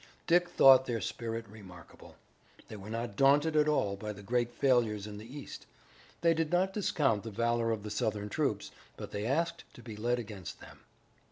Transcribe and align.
Dick 0.25 0.49
thought 0.49 0.87
their 0.87 0.99
spirit 0.99 1.47
remarkable. 1.47 2.15
They 2.69 2.75
were 2.75 2.89
not 2.89 3.15
daunted 3.15 3.55
at 3.55 3.67
all 3.67 3.95
by 3.95 4.13
the 4.13 4.23
great 4.23 4.51
failures 4.51 5.05
in 5.05 5.19
the 5.19 5.37
east. 5.37 5.67
They 6.21 6.33
did 6.33 6.51
not 6.51 6.73
discount 6.73 7.21
the 7.21 7.29
valor 7.29 7.69
of 7.69 7.83
the 7.83 7.91
Southern 7.91 8.27
troops, 8.29 8.71
but 8.97 9.11
they 9.11 9.27
asked 9.27 9.63
to 9.75 9.83
be 9.83 9.95
led 9.95 10.17
against 10.17 10.59
them. 10.59 10.79